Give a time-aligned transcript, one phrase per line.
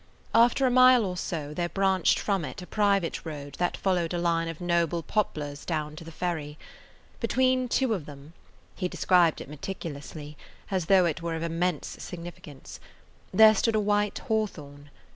[0.33, 4.17] After a mile or so there branched from it a private road that followed a
[4.17, 6.57] line of noble poplars down to the ferry.
[7.19, 10.37] Between two of them–he described it meticulously,
[10.71, 14.89] as though it were of immense significance–there stood a white hawthorn.